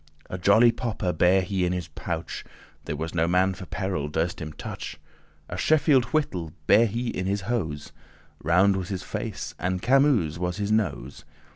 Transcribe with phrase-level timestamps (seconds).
[0.31, 2.49] A jolly popper* bare he in his pouch; *dagger
[2.85, 4.97] There was no man for peril durst him touch.
[5.47, 7.91] A Sheffield whittle* bare he in his hose.
[7.93, 11.23] *small knife Round was his face, and camuse* was his nose.